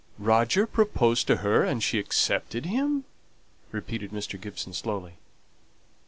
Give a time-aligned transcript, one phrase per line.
[0.17, 3.03] Roger proposed to her, and she accepted him?"
[3.71, 4.41] repeated Mr.
[4.41, 5.17] Gibson, slowly.